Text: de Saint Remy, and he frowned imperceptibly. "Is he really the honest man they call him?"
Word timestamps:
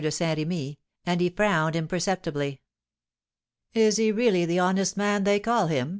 de 0.01 0.09
Saint 0.09 0.35
Remy, 0.35 0.79
and 1.05 1.21
he 1.21 1.29
frowned 1.29 1.75
imperceptibly. 1.75 2.59
"Is 3.75 3.97
he 3.97 4.11
really 4.11 4.45
the 4.45 4.57
honest 4.57 4.97
man 4.97 5.25
they 5.25 5.39
call 5.39 5.67
him?" 5.67 5.89